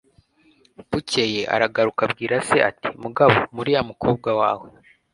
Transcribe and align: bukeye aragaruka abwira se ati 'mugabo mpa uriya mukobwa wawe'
bukeye 0.89 1.41
aragaruka 1.55 2.01
abwira 2.07 2.35
se 2.47 2.57
ati 2.69 2.87
'mugabo 2.95 3.33
mpa 3.51 3.57
uriya 3.61 3.81
mukobwa 3.89 4.29
wawe' 4.39 4.67